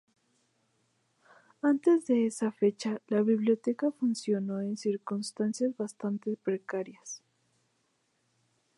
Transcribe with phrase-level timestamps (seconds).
[1.61, 7.21] Antes de esa fecha, la Biblioteca funcionó en circunstancias bastante precarias.